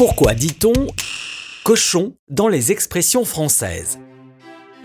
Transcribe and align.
Pourquoi 0.00 0.32
dit-on 0.32 0.86
cochon 1.62 2.14
dans 2.30 2.48
les 2.48 2.72
expressions 2.72 3.26
françaises? 3.26 3.98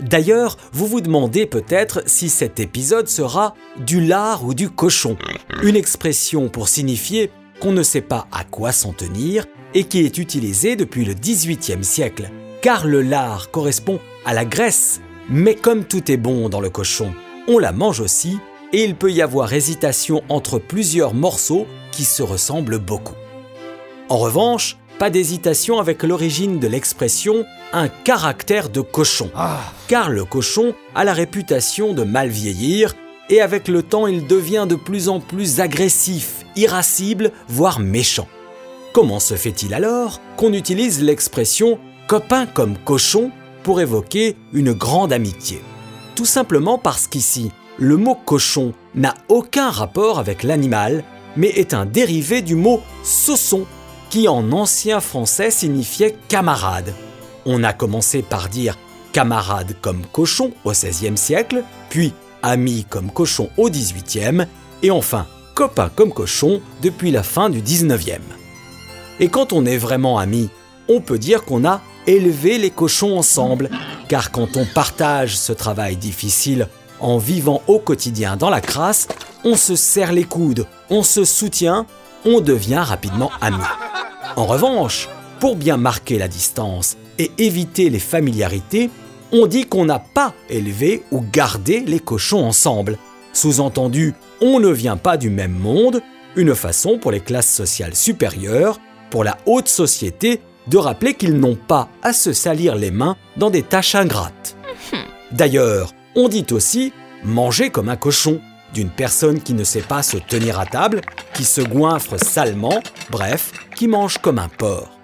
D'ailleurs, 0.01 0.57
vous 0.73 0.87
vous 0.87 0.99
demandez 0.99 1.45
peut-être 1.45 2.03
si 2.05 2.27
cet 2.27 2.59
épisode 2.59 3.07
sera 3.07 3.55
du 3.77 4.01
lard 4.01 4.43
ou 4.43 4.53
du 4.53 4.69
cochon, 4.69 5.15
une 5.63 5.77
expression 5.77 6.49
pour 6.49 6.67
signifier 6.67 7.31
qu'on 7.61 7.71
ne 7.71 7.81
sait 7.81 8.01
pas 8.01 8.27
à 8.33 8.43
quoi 8.43 8.73
s'en 8.73 8.91
tenir 8.91 9.45
et 9.73 9.85
qui 9.85 9.99
est 9.99 10.17
utilisée 10.17 10.75
depuis 10.75 11.05
le 11.05 11.13
XVIIIe 11.13 11.85
siècle, 11.85 12.29
car 12.61 12.85
le 12.85 13.01
lard 13.01 13.51
correspond 13.51 14.01
à 14.25 14.33
la 14.33 14.43
graisse, 14.43 14.99
mais 15.29 15.55
comme 15.55 15.85
tout 15.85 16.11
est 16.11 16.17
bon 16.17 16.49
dans 16.49 16.59
le 16.59 16.69
cochon, 16.69 17.13
on 17.47 17.57
la 17.57 17.71
mange 17.71 18.01
aussi 18.01 18.37
et 18.73 18.83
il 18.83 18.97
peut 18.97 19.13
y 19.13 19.21
avoir 19.21 19.53
hésitation 19.53 20.23
entre 20.27 20.59
plusieurs 20.59 21.13
morceaux 21.13 21.67
qui 21.93 22.03
se 22.03 22.21
ressemblent 22.21 22.79
beaucoup. 22.79 23.15
En 24.09 24.17
revanche, 24.17 24.77
pas 24.97 25.09
d'hésitation 25.09 25.79
avec 25.79 26.03
l'origine 26.03 26.59
de 26.59 26.67
l'expression 26.67 27.45
un 27.73 27.87
caractère 27.87 28.69
de 28.69 28.81
cochon, 28.81 29.29
car 29.87 30.09
le 30.09 30.23
cochon 30.23 30.73
a 30.95 31.03
la 31.03 31.13
réputation 31.13 31.93
de 31.93 32.03
mal 32.03 32.29
vieillir 32.29 32.93
et 33.29 33.41
avec 33.41 33.67
le 33.67 33.83
temps 33.83 34.07
il 34.07 34.27
devient 34.27 34.65
de 34.67 34.75
plus 34.75 35.09
en 35.09 35.19
plus 35.19 35.59
agressif, 35.59 36.45
irascible, 36.55 37.31
voire 37.47 37.79
méchant. 37.79 38.27
Comment 38.93 39.19
se 39.19 39.35
fait-il 39.35 39.73
alors 39.73 40.21
qu'on 40.37 40.53
utilise 40.53 41.01
l'expression 41.01 41.79
copain 42.07 42.45
comme 42.45 42.77
cochon 42.77 43.31
pour 43.63 43.81
évoquer 43.81 44.37
une 44.53 44.71
grande 44.71 45.11
amitié? 45.11 45.61
Tout 46.15 46.25
simplement 46.25 46.77
parce 46.77 47.07
qu'ici, 47.07 47.51
le 47.77 47.97
mot 47.97 48.15
cochon 48.15 48.73
n'a 48.93 49.15
aucun 49.27 49.69
rapport 49.69 50.17
avec 50.17 50.43
l'animal, 50.43 51.03
mais 51.35 51.49
est 51.49 51.73
un 51.73 51.85
dérivé 51.85 52.41
du 52.41 52.55
mot 52.55 52.81
sauçon 53.03 53.65
qui 54.15 54.29
en 54.29 54.53
ancien 54.53 55.01
français 55.01 55.51
signifiait 55.51 56.15
camarade. 56.29 56.93
On 57.45 57.65
a 57.65 57.73
commencé 57.73 58.21
par 58.21 58.47
dire 58.47 58.77
camarade 59.11 59.75
comme 59.81 60.05
cochon 60.05 60.53
au 60.63 60.71
XVIe 60.71 61.17
siècle, 61.17 61.65
puis 61.89 62.13
ami 62.41 62.85
comme 62.89 63.11
cochon 63.11 63.49
au 63.57 63.69
XVIIIe, 63.69 64.47
et 64.83 64.89
enfin 64.89 65.27
copain 65.53 65.91
comme 65.93 66.13
cochon 66.13 66.61
depuis 66.81 67.11
la 67.11 67.23
fin 67.23 67.49
du 67.49 67.59
XIXe. 67.59 68.21
Et 69.19 69.27
quand 69.27 69.51
on 69.51 69.65
est 69.65 69.75
vraiment 69.75 70.17
ami, 70.17 70.49
on 70.87 71.01
peut 71.01 71.19
dire 71.19 71.43
qu'on 71.43 71.65
a 71.65 71.81
élevé 72.07 72.57
les 72.57 72.71
cochons 72.71 73.17
ensemble, 73.17 73.69
car 74.07 74.31
quand 74.31 74.55
on 74.55 74.65
partage 74.65 75.37
ce 75.37 75.51
travail 75.51 75.97
difficile 75.97 76.69
en 77.01 77.17
vivant 77.17 77.61
au 77.67 77.79
quotidien 77.79 78.37
dans 78.37 78.49
la 78.49 78.61
crasse, 78.61 79.09
on 79.43 79.57
se 79.57 79.75
serre 79.75 80.13
les 80.13 80.23
coudes, 80.23 80.67
on 80.89 81.03
se 81.03 81.25
soutient, 81.25 81.85
on 82.23 82.39
devient 82.39 82.81
rapidement 82.81 83.29
amis. 83.41 83.57
En 84.35 84.45
revanche, 84.45 85.07
pour 85.39 85.55
bien 85.55 85.77
marquer 85.77 86.17
la 86.17 86.27
distance 86.27 86.97
et 87.19 87.31
éviter 87.37 87.89
les 87.89 87.99
familiarités, 87.99 88.89
on 89.31 89.47
dit 89.47 89.65
qu'on 89.65 89.85
n'a 89.85 89.99
pas 89.99 90.33
élevé 90.49 91.03
ou 91.11 91.21
gardé 91.21 91.79
les 91.79 91.99
cochons 91.99 92.43
ensemble. 92.43 92.97
Sous-entendu, 93.31 94.13
on 94.41 94.59
ne 94.59 94.69
vient 94.69 94.97
pas 94.97 95.15
du 95.15 95.29
même 95.29 95.53
monde, 95.57 96.01
une 96.35 96.53
façon 96.53 96.97
pour 96.97 97.11
les 97.11 97.21
classes 97.21 97.53
sociales 97.53 97.95
supérieures, 97.95 98.79
pour 99.09 99.23
la 99.23 99.37
haute 99.45 99.69
société, 99.69 100.41
de 100.67 100.77
rappeler 100.77 101.13
qu'ils 101.13 101.37
n'ont 101.37 101.55
pas 101.55 101.87
à 102.01 102.11
se 102.11 102.33
salir 102.33 102.75
les 102.75 102.91
mains 102.91 103.15
dans 103.37 103.49
des 103.49 103.63
tâches 103.63 103.95
ingrates. 103.95 104.57
D'ailleurs, 105.31 105.93
on 106.15 106.27
dit 106.27 106.45
aussi 106.51 106.91
manger 107.23 107.69
comme 107.69 107.89
un 107.89 107.95
cochon, 107.95 108.41
d'une 108.75 108.89
personne 108.89 109.41
qui 109.41 109.53
ne 109.53 109.63
sait 109.63 109.81
pas 109.81 110.03
se 110.03 110.17
tenir 110.17 110.59
à 110.59 110.65
table, 110.65 111.01
qui 111.33 111.45
se 111.45 111.61
goinfre 111.61 112.19
salement, 112.19 112.81
bref, 113.09 113.53
qui 113.75 113.87
mange 113.87 114.17
comme 114.19 114.37
un 114.37 114.49
porc. 114.49 114.99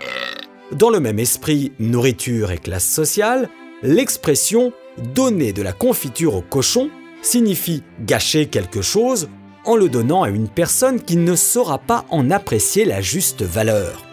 Dans 0.74 0.90
le 0.90 1.00
même 1.00 1.20
esprit 1.20 1.72
nourriture 1.80 2.52
et 2.52 2.58
classe 2.58 2.86
sociale, 2.86 3.50
l'expression 3.82 4.74
donner 5.16 5.54
de 5.54 5.62
la 5.62 5.72
confiture 5.72 6.36
au 6.36 6.42
cochon 6.42 6.90
signifie 7.22 7.82
gâcher 8.02 8.48
quelque 8.48 8.82
chose 8.82 9.30
en 9.64 9.76
le 9.76 9.90
donnant 9.90 10.24
à 10.24 10.30
une 10.30 10.50
personne 10.50 11.02
qui 11.02 11.16
ne 11.16 11.36
saura 11.36 11.78
pas 11.78 12.06
en 12.10 12.30
apprécier 12.30 12.84
la 12.84 13.02
juste 13.02 13.42
valeur. 13.42 14.06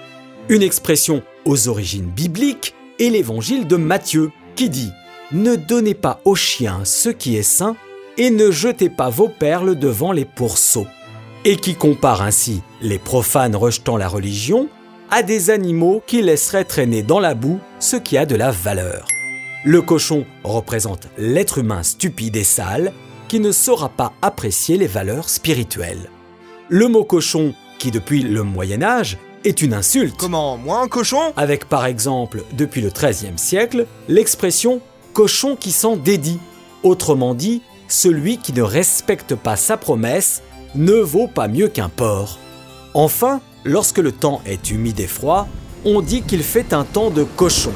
Une 0.49 0.63
expression 0.63 1.23
aux 1.45 1.69
origines 1.69 2.11
bibliques 2.11 2.75
est 3.01 3.11
l'évangile 3.11 3.67
de 3.67 3.77
Matthieu 3.77 4.31
qui 4.55 4.71
dit 4.71 4.93
Ne 5.33 5.57
donnez 5.57 5.95
pas 5.95 6.21
aux 6.25 6.35
chiens 6.37 6.81
ce 6.85 7.09
qui 7.09 7.37
est 7.37 7.43
sain 7.43 7.77
et 8.19 8.31
ne 8.31 8.51
jetez 8.51 8.91
pas 8.91 9.09
vos 9.09 9.29
perles 9.29 9.77
devant 9.77 10.13
les 10.13 10.25
pourceaux, 10.25 10.87
et 11.45 11.57
qui 11.57 11.77
compare 11.77 12.23
ainsi 12.23 12.63
les 12.83 12.99
profanes 12.99 13.57
rejetant 13.57 13.97
la 13.97 14.09
religion 14.09 14.69
à 15.11 15.23
des 15.23 15.51
animaux 15.51 16.03
qui 16.07 16.21
laisseraient 16.21 16.65
traîner 16.65 17.03
dans 17.03 17.21
la 17.21 17.35
boue 17.35 17.61
ce 17.79 17.97
qui 17.97 18.19
a 18.19 18.27
de 18.27 18.35
la 18.35 18.51
valeur. 18.51 19.07
Le 19.65 19.81
cochon 19.81 20.27
représente 20.45 21.09
l'être 21.17 21.59
humain 21.59 21.83
stupide 21.83 22.37
et 22.37 22.45
sale 22.45 22.93
qui 23.29 23.41
ne 23.41 23.53
saura 23.53 23.89
pas 23.89 24.13
apprécier 24.23 24.77
les 24.77 24.87
valeurs 24.87 25.29
spirituelles. 25.29 26.11
Le 26.69 26.89
mot 26.89 27.05
cochon, 27.05 27.55
qui 27.79 27.91
depuis 27.91 28.23
le 28.23 28.43
Moyen 28.43 28.83
Âge 28.83 29.19
est 29.45 29.63
une 29.63 29.75
insulte. 29.75 30.17
Comment 30.19 30.57
Moi 30.57 30.81
un 30.81 30.89
cochon? 30.89 31.33
Avec 31.37 31.67
par 31.67 31.87
exemple, 31.87 32.43
depuis 32.53 32.81
le 32.81 32.91
XIIIe 32.91 33.39
siècle, 33.39 33.87
l'expression 34.09 34.81
cochon 35.13 35.57
qui 35.57 35.73
s'en 35.73 35.97
dédie, 35.97 36.41
autrement 36.83 37.35
dit 37.35 37.63
celui 37.89 38.39
qui 38.39 38.53
ne 38.53 38.63
respecte 38.63 39.35
pas 39.35 39.57
sa 39.57 39.77
promesse 39.77 40.43
ne 40.75 40.95
vaut 40.95 41.29
pas 41.29 41.49
mieux 41.49 41.69
qu'un 41.69 41.89
porc. 41.89 42.39
Enfin, 42.95 43.41
lorsque 43.65 43.99
le 43.99 44.13
temps 44.13 44.41
est 44.47 44.71
humide 44.71 45.01
et 45.01 45.07
froid, 45.07 45.49
on 45.85 46.01
dit 46.01 46.23
qu'il 46.23 46.43
fait 46.43 46.73
un 46.73 46.85
temps 46.85 47.11
de 47.11 47.25
cochon. 47.25 47.73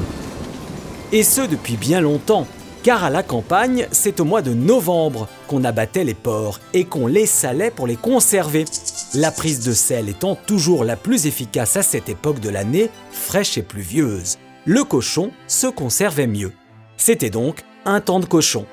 Et 1.11 1.23
ce 1.23 1.41
depuis 1.41 1.77
bien 1.77 2.01
longtemps, 2.01 2.47
car 2.83 3.03
à 3.03 3.09
la 3.09 3.23
campagne, 3.23 3.87
c'est 3.91 4.19
au 4.19 4.25
mois 4.25 4.41
de 4.41 4.53
novembre 4.53 5.27
qu'on 5.47 5.63
abattait 5.63 6.03
les 6.03 6.13
porcs 6.13 6.59
et 6.73 6.83
qu'on 6.83 7.07
les 7.07 7.25
salait 7.25 7.71
pour 7.71 7.87
les 7.87 7.95
conserver. 7.95 8.65
La 9.13 9.31
prise 9.31 9.63
de 9.63 9.73
sel 9.73 10.09
étant 10.09 10.35
toujours 10.35 10.83
la 10.83 10.97
plus 10.97 11.25
efficace 11.25 11.77
à 11.77 11.83
cette 11.83 12.09
époque 12.09 12.39
de 12.39 12.49
l'année, 12.49 12.89
fraîche 13.11 13.57
et 13.57 13.63
pluvieuse. 13.63 14.37
Le 14.65 14.83
cochon 14.83 15.31
se 15.47 15.67
conservait 15.67 16.27
mieux. 16.27 16.51
C'était 16.97 17.29
donc 17.29 17.63
un 17.85 18.01
temps 18.01 18.19
de 18.19 18.25
cochon. 18.25 18.65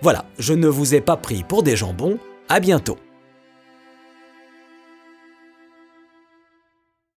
Voilà, 0.00 0.26
je 0.38 0.54
ne 0.54 0.68
vous 0.68 0.94
ai 0.94 1.00
pas 1.00 1.16
pris 1.16 1.42
pour 1.42 1.62
des 1.62 1.74
jambons, 1.74 2.18
à 2.48 2.60
bientôt 2.60 2.98